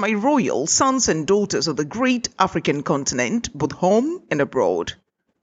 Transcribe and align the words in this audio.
My 0.00 0.12
royal 0.14 0.66
sons 0.66 1.10
and 1.10 1.26
daughters 1.26 1.68
of 1.68 1.76
the 1.76 1.84
great 1.84 2.30
African 2.38 2.82
continent, 2.82 3.52
both 3.52 3.72
home 3.72 4.22
and 4.30 4.40
abroad. 4.40 4.94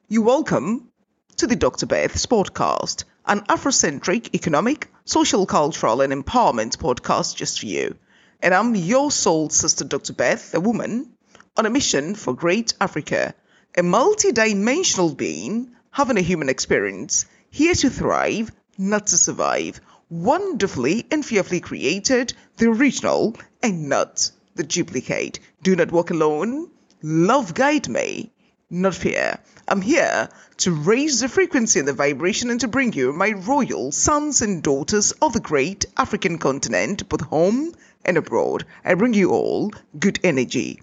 You 0.08 0.24
welcome 0.24 0.90
to 1.36 1.46
the 1.46 1.56
Dr. 1.56 1.86
Beth's 1.86 2.26
podcast, 2.26 3.04
an 3.28 3.42
Afrocentric 3.42 4.34
economic, 4.34 4.88
social, 5.06 5.46
cultural, 5.46 6.02
and 6.02 6.12
empowerment 6.12 6.76
podcast 6.80 7.36
just 7.36 7.60
for 7.60 7.68
you. 7.68 7.98
And 8.42 8.52
I'm 8.52 8.74
your 8.74 9.12
soul 9.12 9.52
sister, 9.52 9.86
Dr. 9.86 10.14
Beth, 10.14 10.56
a 10.56 10.60
woman 10.60 11.12
on 11.56 11.68
a 11.68 11.70
mission 11.70 12.16
for 12.16 12.34
great 12.34 12.74
Africa, 12.82 13.36
a 13.78 13.84
multi-dimensional 13.84 15.14
being 15.14 15.70
having 15.92 16.18
a 16.18 16.22
human 16.22 16.50
experience, 16.50 17.28
here 17.52 17.76
to 17.76 17.92
thrive, 17.92 18.52
not 18.76 19.06
to 19.06 19.18
survive 19.20 19.82
wonderfully 20.10 21.06
and 21.12 21.24
fearfully 21.24 21.60
created, 21.60 22.34
the 22.56 22.66
original 22.66 23.36
and 23.62 23.88
not 23.88 24.32
the 24.58 24.64
duplicate. 24.64 25.40
Do 25.64 25.76
not 25.76 25.92
walk 25.92 26.12
alone. 26.12 26.70
Love 27.02 27.54
guide 27.54 27.88
me, 27.88 28.32
not 28.70 28.96
fear. 28.96 29.40
I'm 29.68 29.82
here 29.82 30.30
to 30.58 30.72
raise 30.72 31.20
the 31.20 31.30
frequency 31.30 31.80
and 31.80 31.88
the 31.88 31.94
vibration 31.94 32.50
and 32.50 32.60
to 32.62 32.68
bring 32.68 32.94
you 32.94 33.14
my 33.14 33.32
royal 33.32 33.92
sons 33.92 34.42
and 34.42 34.64
daughters 34.64 35.12
of 35.22 35.34
the 35.34 35.40
great 35.40 35.86
African 35.96 36.38
continent, 36.38 37.08
both 37.08 37.22
home 37.22 37.74
and 38.04 38.18
abroad. 38.18 38.66
I 38.84 38.96
bring 38.96 39.14
you 39.14 39.32
all 39.32 39.72
good 39.98 40.20
energy. 40.24 40.82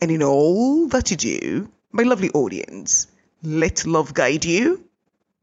And 0.00 0.10
in 0.10 0.22
all 0.22 0.88
that 0.88 1.10
you 1.10 1.16
do, 1.16 1.68
my 1.92 2.02
lovely 2.02 2.30
audience, 2.30 3.06
let 3.42 3.86
love 3.86 4.14
guide 4.14 4.44
you, 4.44 4.84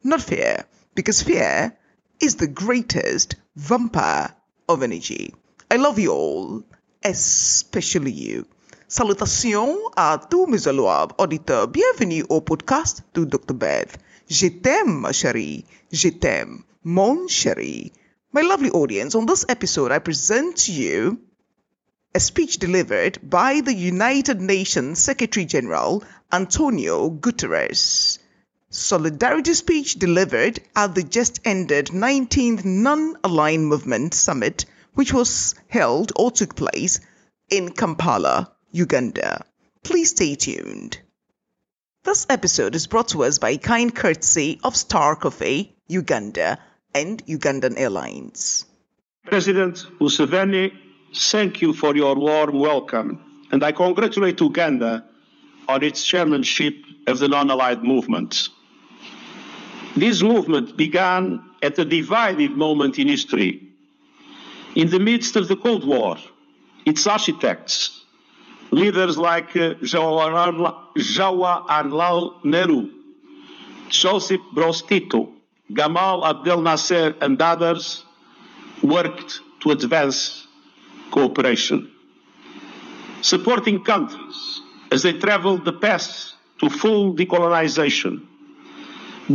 not 0.03 0.21
fear, 0.21 0.65
because 0.95 1.21
fear 1.21 1.77
is 2.19 2.35
the 2.35 2.47
greatest 2.47 3.35
vampire 3.55 4.33
of 4.67 4.83
energy. 4.83 5.33
I 5.69 5.77
love 5.77 5.99
you 5.99 6.11
all, 6.11 6.63
especially 7.03 8.11
you. 8.11 8.45
Salutations 8.87 9.77
à 9.95 10.19
tous 10.29 10.47
mes 10.47 10.65
louables 10.65 11.15
auditeurs. 11.17 11.67
Bienvenue 11.67 12.23
au 12.29 12.41
podcast 12.41 13.03
de 13.13 13.25
Dr. 13.25 13.53
Beth. 13.53 13.97
Je 14.29 14.47
t'aime, 14.47 15.01
ma 15.01 15.11
chérie. 15.11 15.65
Je 15.91 16.09
t'aime, 16.09 16.63
mon 16.83 17.27
chéri. 17.27 17.91
My 18.33 18.41
lovely 18.41 18.69
audience, 18.71 19.15
on 19.15 19.25
this 19.25 19.45
episode, 19.49 19.91
I 19.91 19.99
present 19.99 20.55
to 20.65 20.71
you 20.71 21.17
a 22.13 22.19
speech 22.19 22.57
delivered 22.57 23.19
by 23.23 23.61
the 23.61 23.73
United 23.73 24.41
Nations 24.41 24.99
Secretary 24.99 25.45
General 25.45 26.03
Antonio 26.31 27.09
Guterres 27.09 28.19
solidarity 28.73 29.53
speech 29.53 29.95
delivered 29.95 30.61
at 30.77 30.95
the 30.95 31.03
just 31.03 31.41
ended 31.43 31.87
19th 31.87 32.63
Non-Aligned 32.63 33.67
Movement 33.67 34.13
Summit, 34.13 34.63
which 34.93 35.13
was 35.13 35.55
held 35.67 36.11
or 36.15 36.31
took 36.31 36.55
place 36.55 36.99
in 37.49 37.71
Kampala, 37.71 38.51
Uganda. 38.71 39.45
Please 39.83 40.11
stay 40.11 40.35
tuned. 40.35 40.99
This 42.03 42.25
episode 42.29 42.75
is 42.75 42.87
brought 42.87 43.09
to 43.09 43.23
us 43.23 43.37
by 43.37 43.57
kind 43.57 43.93
courtesy 43.93 44.59
of 44.63 44.75
Star 44.75 45.15
Coffee, 45.15 45.75
Uganda, 45.87 46.59
and 46.95 47.25
Ugandan 47.27 47.77
Airlines. 47.77 48.65
President 49.25 49.85
Museveni, 49.99 50.71
thank 51.15 51.61
you 51.61 51.73
for 51.73 51.95
your 51.95 52.15
warm 52.15 52.59
welcome, 52.59 53.45
and 53.51 53.63
I 53.63 53.71
congratulate 53.71 54.41
Uganda 54.41 55.05
on 55.67 55.83
its 55.83 56.03
chairmanship 56.03 56.75
of 57.07 57.19
the 57.19 57.27
non-aligned 57.27 57.83
movement. 57.83 58.49
This 59.95 60.21
movement 60.21 60.77
began 60.77 61.43
at 61.61 61.77
a 61.77 61.85
divided 61.85 62.51
moment 62.51 62.97
in 62.97 63.07
history. 63.07 63.70
In 64.75 64.89
the 64.89 64.99
midst 64.99 65.35
of 65.35 65.47
the 65.47 65.55
Cold 65.55 65.85
War, 65.85 66.17
its 66.85 67.05
architects, 67.07 68.05
leaders 68.71 69.17
like 69.17 69.55
uh, 69.55 69.75
Jawaharlal 71.13 72.43
Nehru, 72.43 72.89
Josip 73.89 74.41
Broz 74.55 74.87
Tito, 74.87 75.29
Gamal 75.71 76.25
Abdel 76.25 76.61
Nasser, 76.61 77.15
and 77.21 77.41
others, 77.41 78.05
worked 78.81 79.41
to 79.61 79.71
advance 79.71 80.47
cooperation, 81.11 81.91
supporting 83.21 83.83
countries 83.83 84.61
as 84.91 85.03
they 85.03 85.13
traveled 85.13 85.65
the 85.65 85.73
path 85.73 86.33
to 86.59 86.69
full 86.69 87.13
decolonization 87.13 88.27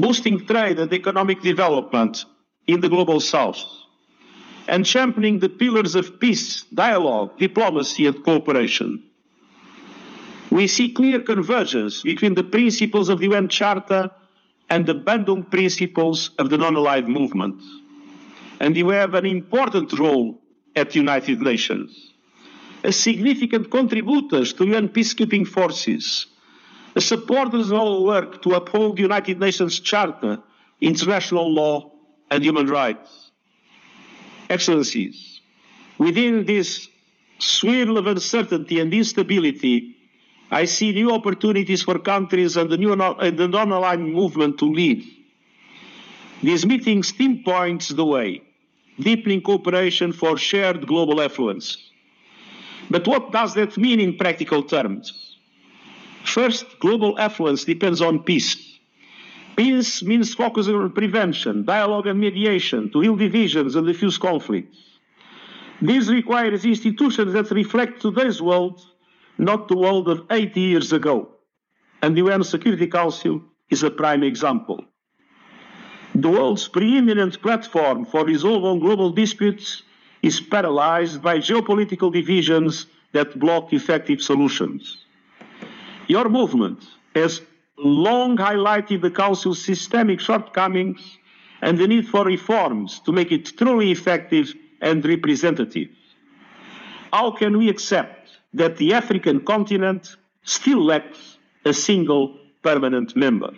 boosting 0.01 0.47
trade 0.47 0.79
and 0.79 0.93
economic 0.93 1.41
development 1.43 2.25
in 2.67 2.81
the 2.81 2.89
global 2.89 3.21
south, 3.21 3.63
and 4.69 4.85
championing 4.85 5.39
the 5.39 5.49
pillars 5.49 5.95
of 5.95 6.19
peace, 6.19 6.63
dialogue, 6.75 7.39
diplomacy, 7.39 8.07
and 8.07 8.25
cooperation. 8.25 9.03
We 10.51 10.67
see 10.67 10.93
clear 10.93 11.21
convergence 11.21 12.03
between 12.03 12.35
the 12.35 12.45
principles 12.45 13.09
of 13.09 13.19
the 13.19 13.27
UN 13.27 13.49
Charter 13.49 14.11
and 14.71 14.87
the 14.87 14.95
Bandung 14.95 15.51
principles 15.51 16.31
of 16.39 16.51
the 16.51 16.59
non-aligned 16.59 17.09
movement. 17.09 17.63
And 18.61 18.77
you 18.77 18.89
have 18.89 19.15
an 19.15 19.27
important 19.27 19.99
role 19.99 20.41
at 20.75 20.91
the 20.91 20.99
United 20.99 21.41
Nations. 21.41 22.13
As 22.83 22.97
significant 22.97 23.71
contributors 23.71 24.53
to 24.55 24.67
UN 24.67 24.89
peacekeeping 24.89 25.47
forces, 25.47 26.27
the 26.95 27.01
supporters 27.01 27.71
of 27.71 27.79
our 27.79 28.01
work 28.01 28.43
to 28.43 28.55
uphold 28.55 28.97
the 28.97 29.03
United 29.03 29.39
Nations 29.39 29.81
Charter, 29.81 30.39
international 30.81 31.53
law, 31.53 31.93
and 32.31 32.43
human 32.43 32.67
rights. 32.67 33.26
Excellencies, 34.49 35.41
within 35.99 36.45
this 36.45 36.89
swirl 37.39 37.99
of 37.99 38.07
uncertainty 38.07 38.81
and 38.81 38.93
instability, 38.95 39.97
I 40.51 40.65
see 40.65 40.93
new 40.93 41.11
opportunities 41.11 41.83
for 41.83 41.99
countries 41.99 42.57
and 42.57 42.71
the, 42.71 42.77
new, 42.77 42.93
and 42.93 43.39
the 43.39 43.49
non-aligned 43.49 44.13
movement 44.13 44.59
to 44.59 44.67
lead. 44.67 45.05
This 46.43 46.65
meeting 46.65 47.03
still 47.03 47.37
points 47.45 47.89
the 47.89 48.05
way, 48.05 48.43
deepening 49.01 49.41
cooperation 49.41 50.13
for 50.13 50.39
shared 50.39 50.87
global 50.87 51.21
affluence. 51.21 51.91
But 52.89 53.07
what 53.09 53.33
does 53.33 53.55
that 53.55 53.77
mean 53.77 53.99
in 53.99 54.17
practical 54.17 54.63
terms? 54.63 55.37
First, 56.25 56.79
global 56.79 57.19
affluence 57.19 57.65
depends 57.65 58.01
on 58.01 58.23
peace. 58.23 58.76
Peace 59.57 60.03
means 60.03 60.35
focusing 60.35 60.75
on 60.75 60.93
prevention, 60.93 61.65
dialogue, 61.65 62.07
and 62.07 62.21
mediation 62.21 62.91
to 62.93 63.01
heal 63.01 63.17
divisions 63.17 63.75
and 63.75 63.87
diffuse 63.87 64.19
conflicts. 64.19 64.77
This 65.81 66.09
requires 66.09 66.65
institutions 66.65 67.33
that 67.33 67.51
reflect 67.51 68.03
today's 68.03 68.41
world, 68.41 68.83
not 69.39 69.69
the 69.69 69.77
world 69.77 70.09
of 70.09 70.27
80 70.31 70.61
years 70.61 70.93
ago. 70.93 71.31
And 72.03 72.15
the 72.15 72.23
UN 72.27 72.45
Security 72.45 72.87
Council 72.87 73.43
is 73.71 73.83
a 73.83 73.91
prime 73.91 74.23
example. 74.23 74.85
The 76.15 76.29
world's 76.29 76.69
preeminent 76.69 77.41
platform 77.43 78.05
for 78.05 78.25
resolving 78.25 78.81
global 78.81 79.11
disputes 79.11 79.83
is 80.23 80.41
paralyzed 80.41 81.23
by 81.23 81.39
geopolitical 81.39 82.13
divisions 82.13 82.87
that 83.13 83.39
block 83.39 83.73
effective 83.73 84.21
solutions. 84.21 85.05
Your 86.09 86.29
movement 86.29 86.87
has 87.15 87.41
long 87.79 88.37
highlighted 88.37 89.01
the 89.03 89.11
Council's 89.11 89.63
systemic 89.63 90.21
shortcomings 90.21 91.19
and 91.63 91.79
the 91.79 91.87
need 91.87 92.07
for 92.09 92.25
reforms 92.25 93.01
to 93.01 93.13
make 93.13 93.33
it 93.33 93.57
truly 93.57 93.91
effective 93.91 94.53
and 94.81 95.05
representative. 95.05 95.89
How 97.13 97.31
can 97.31 97.59
we 97.59 97.69
accept 97.69 98.31
that 98.55 98.77
the 98.77 98.95
African 98.95 99.41
continent 99.41 100.17
still 100.43 100.85
lacks 100.85 101.39
a 101.65 101.73
single 101.73 102.39
permanent 102.63 103.17
member? 103.17 103.51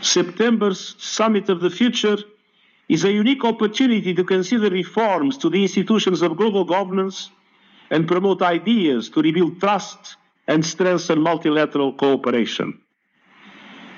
September's 0.00 0.96
Summit 0.98 1.48
of 1.48 1.60
the 1.60 1.70
Future 1.70 2.18
is 2.88 3.04
a 3.04 3.12
unique 3.12 3.44
opportunity 3.44 4.12
to 4.14 4.24
consider 4.24 4.68
reforms 4.68 5.38
to 5.38 5.48
the 5.48 5.62
institutions 5.62 6.20
of 6.22 6.36
global 6.36 6.64
governance 6.64 7.30
and 7.90 8.06
promote 8.06 8.42
ideas 8.42 9.08
to 9.08 9.22
rebuild 9.22 9.58
trust 9.60 10.16
and 10.46 10.64
strengthen 10.64 11.20
multilateral 11.20 11.92
cooperation. 11.92 12.80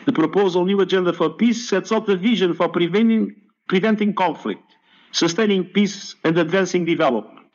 The 0.06 0.12
proposal 0.12 0.64
New 0.64 0.80
Agenda 0.80 1.12
for 1.12 1.30
Peace 1.30 1.68
sets 1.68 1.90
out 1.90 2.06
the 2.06 2.16
vision 2.16 2.54
for 2.54 2.68
preventing, 2.68 3.34
preventing 3.68 4.14
conflict, 4.14 4.62
sustaining 5.10 5.64
peace, 5.64 6.14
and 6.22 6.38
advancing 6.38 6.84
development. 6.84 7.46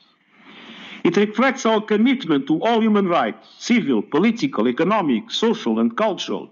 It 1.04 1.16
reflects 1.18 1.66
our 1.66 1.82
commitment 1.82 2.48
to 2.48 2.62
all 2.62 2.82
human 2.82 3.08
rights, 3.08 3.48
civil, 3.58 4.02
political, 4.02 4.68
economic, 4.68 5.32
social, 5.32 5.80
and 5.80 5.96
cultural. 5.96 6.52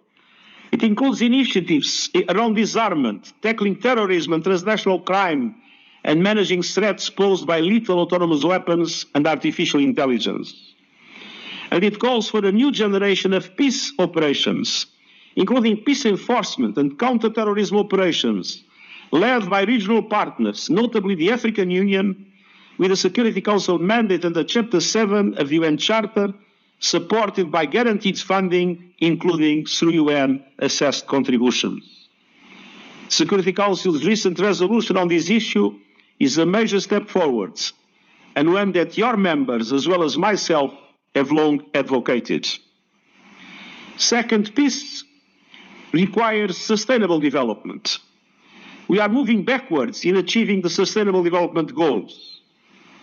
It 0.72 0.84
includes 0.84 1.22
initiatives 1.22 2.10
around 2.30 2.56
disarmament, 2.56 3.34
tackling 3.42 3.80
terrorism 3.82 4.34
and 4.34 4.44
transnational 4.44 5.02
crime, 5.02 5.56
and 6.04 6.24
managing 6.24 6.64
threats 6.64 7.10
posed 7.10 7.46
by 7.46 7.60
lethal 7.60 8.00
autonomous 8.00 8.44
weapons 8.46 9.06
and 9.14 9.28
artificial 9.28 9.82
intelligence 9.82 10.70
and 11.72 11.84
it 11.84 12.00
calls 12.00 12.30
for 12.30 12.46
a 12.46 12.52
new 12.52 12.72
generation 12.72 13.34
of 13.34 13.56
peace 13.56 13.94
operations, 14.00 14.88
including 15.36 15.78
peace 15.78 16.06
enforcement 16.06 16.78
and 16.78 16.98
counter-terrorism 16.98 17.78
operations, 17.78 18.64
led 19.12 19.50
by 19.50 19.64
regional 19.64 20.04
partners, 20.04 20.70
notably 20.70 21.16
the 21.16 21.32
African 21.32 21.70
Union, 21.70 22.26
with 22.78 22.92
a 22.92 22.96
Security 22.96 23.42
Council 23.42 23.78
mandate 23.78 24.26
under 24.26 24.44
Chapter 24.44 24.80
7 24.80 25.38
of 25.38 25.50
the 25.50 25.56
UN 25.56 25.78
Charter, 25.78 26.34
supported 26.80 27.52
by 27.52 27.66
guaranteed 27.66 28.18
funding, 28.18 28.94
including 29.00 29.66
through 29.66 29.92
UN 29.92 30.44
assessed 30.60 31.06
contributions. 31.08 32.08
Security 33.10 33.52
Council's 33.52 34.06
recent 34.06 34.40
resolution 34.40 34.96
on 34.96 35.08
this 35.08 35.30
issue 35.30 35.78
is 36.20 36.38
a 36.38 36.46
major 36.46 36.80
step 36.80 37.10
forwards 37.10 37.74
and 38.36 38.54
one 38.54 38.72
that 38.72 38.98
your 38.98 39.18
members, 39.18 39.74
as 39.74 39.88
well 39.88 40.04
as 40.04 40.18
myself, 40.18 40.72
have 41.16 41.32
long 41.32 41.66
advocated. 41.74 42.48
Second 43.98 44.56
peace 44.56 45.04
requires 45.92 46.58
sustainable 46.58 47.20
development. 47.20 48.00
We 48.88 49.00
are 49.00 49.10
moving 49.10 49.44
backwards 49.44 50.06
in 50.06 50.16
achieving 50.16 50.62
the 50.62 50.70
sustainable 50.70 51.24
development 51.24 51.76
goals. 51.76 52.42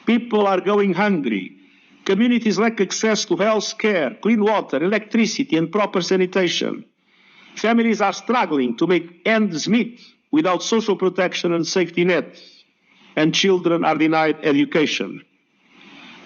People 0.07 0.47
are 0.47 0.61
going 0.61 0.95
hungry. 0.95 1.57
Communities 2.05 2.59
lack 2.59 2.81
access 2.81 3.25
to 3.25 3.37
health 3.37 3.77
care, 3.79 4.17
clean 4.23 4.43
water, 4.43 4.83
electricity, 4.83 5.57
and 5.57 5.71
proper 5.71 6.01
sanitation. 6.01 6.85
Families 7.57 8.01
are 8.01 8.13
struggling 8.13 8.77
to 8.77 8.87
make 8.87 9.23
ends 9.27 9.69
meet 9.69 10.01
without 10.31 10.63
social 10.63 10.97
protection 10.97 11.53
and 11.53 11.67
safety 11.67 12.05
nets, 12.05 12.65
and 13.17 13.35
children 13.35 13.85
are 13.85 13.97
denied 13.97 14.37
education. 14.43 15.25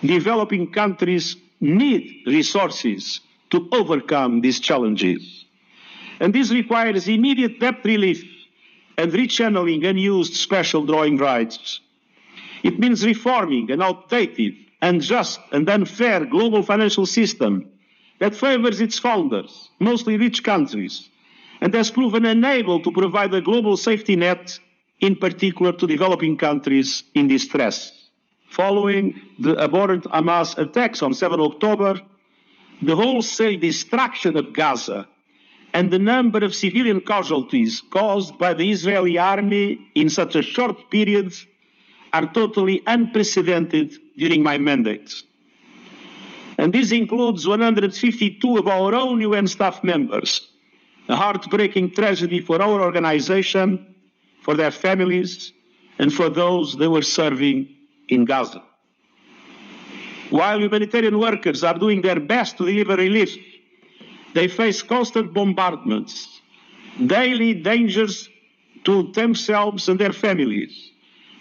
Developing 0.03 0.73
countries 0.73 1.37
need 1.61 2.23
resources 2.27 3.21
to 3.51 3.69
overcome 3.73 4.41
these 4.41 4.61
challenges. 4.61 5.45
And 6.21 6.35
this 6.35 6.51
requires 6.51 7.09
immediate 7.09 7.61
debt 7.61 7.85
relief 7.85 8.25
and 8.97 9.13
rechanneling 9.13 9.85
unused 9.87 10.35
special 10.35 10.85
drawing 10.85 11.17
rights. 11.17 11.81
It 12.63 12.79
means 12.79 13.05
reforming 13.05 13.71
an 13.71 13.83
outdated, 13.83 14.55
unjust, 14.83 15.41
and 15.53 15.69
unfair 15.69 16.27
global 16.27 16.63
financial 16.63 17.07
system 17.07 17.67
that 18.19 18.35
favors 18.35 18.81
its 18.81 18.99
founders, 18.99 19.71
mostly 19.79 20.19
rich 20.19 20.45
countries, 20.45 21.09
and 21.63 21.73
has 21.75 21.91
proven 21.91 22.27
unable 22.27 22.81
to 22.83 22.93
provide 22.93 23.33
a 23.33 23.41
global 23.41 23.77
safety 23.77 24.17
net, 24.17 24.59
in 25.01 25.17
particular 25.17 25.73
to 25.73 25.87
developing 25.87 26.37
countries 26.37 27.05
in 27.15 27.29
distress. 27.29 28.00
Following 28.51 29.21
the 29.39 29.57
abhorrent 29.61 30.05
Hamas 30.05 30.59
attacks 30.59 31.03
on 31.03 31.15
7 31.15 31.39
October, 31.41 32.01
the 32.83 32.97
wholesale 32.97 33.59
destruction 33.59 34.37
of 34.37 34.53
Gaza 34.53 35.07
and 35.73 35.93
the 35.93 36.01
number 36.01 36.45
of 36.45 36.53
civilian 36.53 37.01
casualties 37.01 37.81
caused 37.91 38.39
by 38.39 38.53
the 38.55 38.69
Israeli 38.69 39.19
army 39.19 39.79
in 39.95 40.11
such 40.11 40.35
a 40.35 40.43
short 40.43 40.91
period 40.91 41.33
are 42.13 42.27
totally 42.27 42.83
unprecedented 42.89 43.97
during 44.19 44.43
my 44.43 44.59
mandate. 44.59 45.15
And 46.59 46.73
this 46.73 46.91
includes 46.91 47.47
152 47.47 48.57
of 48.57 48.67
our 48.67 48.97
own 48.97 49.21
UN 49.21 49.47
staff 49.47 49.85
members, 49.85 50.51
a 51.09 51.15
heartbreaking 51.15 51.93
tragedy 51.93 52.41
for 52.41 52.61
our 52.61 52.83
organization, 52.83 53.95
for 54.43 54.57
their 54.57 54.73
families, 54.73 55.53
and 56.01 56.13
for 56.13 56.29
those 56.29 56.77
they 56.77 56.89
were 56.89 57.03
serving 57.03 57.77
in 58.11 58.25
Gaza. 58.25 58.63
While 60.31 60.61
humanitarian 60.61 61.19
workers 61.19 61.65
are 61.65 61.79
doing 61.79 62.03
their 62.03 62.21
best 62.21 62.57
to 62.59 62.67
deliver 62.67 62.97
relief, 62.97 63.37
they 64.35 64.47
face 64.47 64.83
constant 64.83 65.33
bombardments, 65.35 66.41
daily 67.05 67.55
dangers 67.55 68.29
to 68.85 69.11
themselves 69.13 69.89
and 69.89 69.99
their 69.99 70.13
families, 70.13 70.93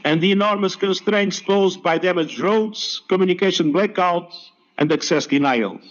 and 0.03 0.21
the 0.21 0.31
enormous 0.31 0.75
constraints 0.75 1.39
posed 1.39 1.83
by 1.83 1.97
damaged 1.97 2.39
roads, 2.39 3.01
communication 3.07 3.71
blackouts, 3.71 4.33
and 4.77 4.91
access 4.91 5.27
denials. 5.27 5.83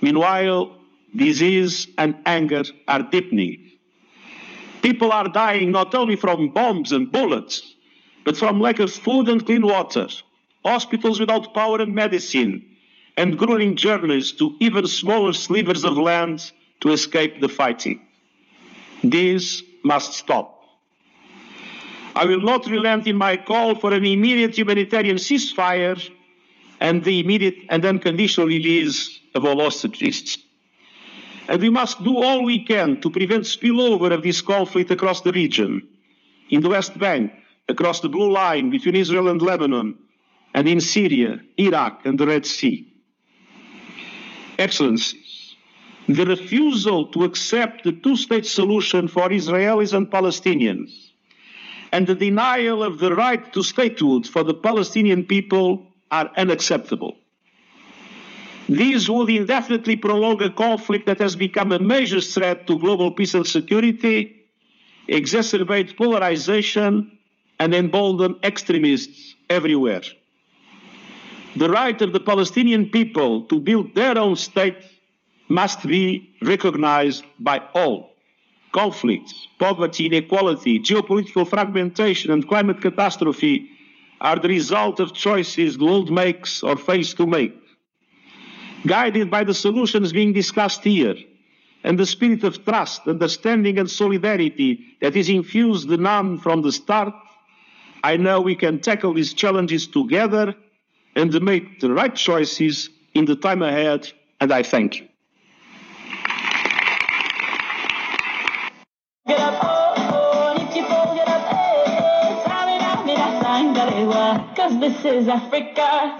Meanwhile, 0.00 0.76
disease 1.14 1.88
and 1.98 2.16
anger 2.24 2.64
are 2.86 3.02
deepening. 3.02 3.72
People 4.80 5.12
are 5.12 5.28
dying 5.28 5.70
not 5.72 5.94
only 5.94 6.16
from 6.16 6.50
bombs 6.50 6.92
and 6.92 7.10
bullets, 7.10 7.74
but 8.24 8.36
from 8.36 8.60
lack 8.60 8.78
of 8.78 8.92
food 8.92 9.28
and 9.28 9.44
clean 9.44 9.66
water, 9.66 10.08
hospitals 10.64 11.20
without 11.20 11.54
power 11.54 11.80
and 11.80 11.94
medicine, 11.94 12.64
and 13.16 13.38
grueling 13.38 13.74
journeys 13.74 14.32
to 14.32 14.54
even 14.60 14.86
smaller 14.86 15.32
slivers 15.32 15.84
of 15.84 15.96
land 15.96 16.52
to 16.80 16.90
escape 16.92 17.40
the 17.40 17.48
fighting. 17.48 18.00
This 19.02 19.62
must 19.82 20.12
stop. 20.14 20.62
I 22.14 22.24
will 22.24 22.40
not 22.40 22.66
relent 22.66 23.06
in 23.06 23.16
my 23.16 23.36
call 23.36 23.74
for 23.76 23.92
an 23.92 24.04
immediate 24.04 24.56
humanitarian 24.56 25.16
ceasefire 25.16 26.00
and 26.80 27.04
the 27.04 27.20
immediate 27.20 27.56
and 27.68 27.84
unconditional 27.84 28.46
release 28.46 29.20
of 29.34 29.44
all 29.44 29.60
hostages. 29.60 30.38
And 31.48 31.62
we 31.62 31.70
must 31.70 32.02
do 32.04 32.16
all 32.18 32.44
we 32.44 32.64
can 32.64 33.00
to 33.00 33.10
prevent 33.10 33.44
spillover 33.44 34.12
of 34.12 34.22
this 34.22 34.42
conflict 34.42 34.90
across 34.90 35.22
the 35.22 35.32
region, 35.32 35.86
in 36.50 36.60
the 36.60 36.68
West 36.68 36.98
Bank, 36.98 37.32
across 37.68 38.00
the 38.00 38.08
blue 38.08 38.30
line 38.30 38.70
between 38.70 38.96
Israel 38.96 39.28
and 39.28 39.42
Lebanon, 39.42 39.96
and 40.54 40.68
in 40.68 40.80
Syria, 40.80 41.40
Iraq, 41.58 42.06
and 42.06 42.18
the 42.18 42.26
Red 42.26 42.46
Sea. 42.46 42.92
Excellencies, 44.58 45.54
the 46.08 46.24
refusal 46.24 47.06
to 47.08 47.24
accept 47.24 47.84
the 47.84 47.92
two 47.92 48.16
state 48.16 48.46
solution 48.46 49.06
for 49.06 49.28
Israelis 49.28 49.92
and 49.92 50.10
Palestinians, 50.10 50.90
and 51.92 52.06
the 52.06 52.14
denial 52.14 52.82
of 52.82 52.98
the 52.98 53.14
right 53.14 53.52
to 53.52 53.62
statehood 53.62 54.26
for 54.26 54.42
the 54.42 54.54
Palestinian 54.54 55.24
people 55.24 55.86
are 56.10 56.30
unacceptable. 56.36 57.16
These 58.68 59.08
would 59.08 59.30
indefinitely 59.30 59.96
prolong 59.96 60.42
a 60.42 60.50
conflict 60.50 61.06
that 61.06 61.20
has 61.20 61.36
become 61.36 61.72
a 61.72 61.78
major 61.78 62.20
threat 62.20 62.66
to 62.66 62.78
global 62.78 63.12
peace 63.12 63.34
and 63.34 63.46
security, 63.46 64.44
exacerbate 65.08 65.96
polarization, 65.96 67.17
and 67.58 67.74
embolden 67.74 68.36
extremists 68.42 69.34
everywhere. 69.50 70.02
The 71.56 71.68
right 71.68 72.00
of 72.02 72.12
the 72.12 72.20
Palestinian 72.20 72.90
people 72.90 73.42
to 73.44 73.58
build 73.60 73.94
their 73.94 74.18
own 74.18 74.36
state 74.36 74.78
must 75.48 75.86
be 75.86 76.34
recognized 76.42 77.24
by 77.40 77.62
all. 77.74 78.10
Conflicts, 78.72 79.48
poverty, 79.58 80.06
inequality, 80.06 80.78
geopolitical 80.78 81.48
fragmentation, 81.48 82.30
and 82.30 82.46
climate 82.46 82.80
catastrophe 82.80 83.70
are 84.20 84.38
the 84.38 84.48
result 84.48 85.00
of 85.00 85.14
choices 85.14 85.78
the 85.78 85.84
world 85.84 86.10
makes 86.10 86.62
or 86.62 86.76
fails 86.76 87.14
to 87.14 87.26
make 87.26 87.54
guided 88.86 89.30
by 89.30 89.44
the 89.44 89.54
solutions 89.54 90.12
being 90.12 90.32
discussed 90.32 90.84
here 90.84 91.16
and 91.84 91.98
the 91.98 92.06
spirit 92.06 92.44
of 92.44 92.64
trust, 92.64 93.06
understanding, 93.06 93.78
and 93.78 93.90
solidarity 93.90 94.96
that 95.00 95.16
is 95.16 95.28
infused 95.28 95.90
in 95.90 96.02
NAM 96.02 96.38
from 96.38 96.62
the 96.62 96.72
start, 96.72 97.14
I 98.02 98.16
know 98.16 98.40
we 98.40 98.54
can 98.54 98.80
tackle 98.80 99.14
these 99.14 99.34
challenges 99.34 99.86
together 99.86 100.54
and 101.16 101.42
make 101.42 101.80
the 101.80 101.92
right 101.92 102.14
choices 102.14 102.90
in 103.14 103.24
the 103.24 103.36
time 103.36 103.62
ahead, 103.62 104.12
and 104.40 104.52
I 104.52 104.62
thank 104.62 105.00
you. 105.00 105.08
This 114.80 115.04
is 115.04 115.28
Africa. 115.28 116.18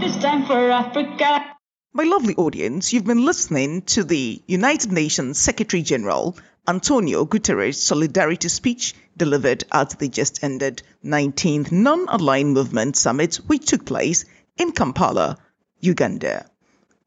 This 0.00 0.16
time 0.18 0.44
for 0.46 0.70
Africa. 0.70 1.61
My 1.94 2.04
lovely 2.04 2.34
audience, 2.36 2.94
you've 2.94 3.04
been 3.04 3.26
listening 3.26 3.82
to 3.82 4.02
the 4.02 4.42
United 4.46 4.90
Nations 4.90 5.38
Secretary 5.38 5.82
General 5.82 6.34
Antonio 6.66 7.26
Guterres 7.26 7.74
solidarity 7.74 8.48
speech 8.48 8.94
delivered 9.14 9.64
at 9.70 9.98
the 9.98 10.08
just 10.08 10.42
ended 10.42 10.82
19th 11.04 11.70
Non-Aligned 11.70 12.54
Movement 12.54 12.96
Summit, 12.96 13.36
which 13.46 13.66
took 13.66 13.84
place 13.84 14.24
in 14.56 14.72
Kampala, 14.72 15.36
Uganda. 15.80 16.46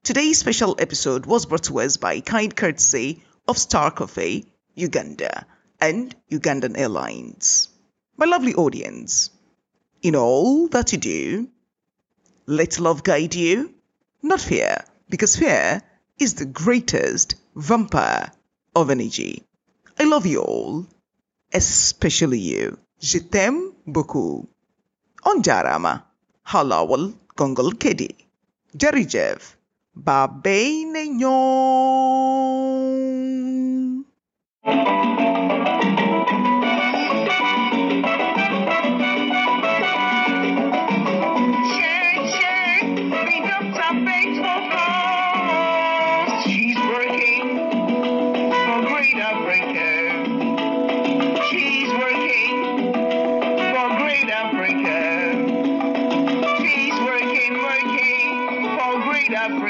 Today's 0.04 0.38
special 0.38 0.76
episode 0.78 1.26
was 1.26 1.48
brought 1.48 1.64
to 1.64 1.80
us 1.80 1.98
by 1.98 2.20
kind 2.20 2.56
courtesy 2.56 3.24
of 3.48 3.58
Star 3.58 3.90
Coffee, 3.90 4.46
Uganda, 4.76 5.48
and 5.82 6.16
Ugandan 6.32 6.78
Airlines. 6.78 7.70
My 8.18 8.28
lovely 8.28 8.54
audience, 8.54 9.32
in 10.04 10.16
all 10.16 10.68
that 10.68 10.92
you 10.92 11.00
do, 11.00 11.50
let 12.46 12.80
love 12.80 13.04
guide 13.04 13.34
you, 13.34 13.75
not 14.26 14.42
fear, 14.42 14.84
because 15.10 15.36
fear 15.38 15.82
is 16.20 16.34
the 16.34 16.46
greatest 16.46 17.36
vampire 17.56 18.32
of 18.76 18.90
energy. 18.90 19.44
I 20.00 20.04
love 20.06 20.26
you 20.26 20.42
all, 20.42 20.88
especially 21.54 22.40
you. 22.40 22.78
Je 23.00 23.20
t'aime 23.20 23.72
beaucoup. 23.86 24.48
On 25.24 25.42
jarama, 25.44 26.04
halawal 26.48 27.14
gongol 27.38 27.72
kedi. 27.78 28.10
Jarijev, 28.76 29.56
ba 29.96 30.28
bay 30.28 30.86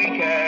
She's 0.05 0.44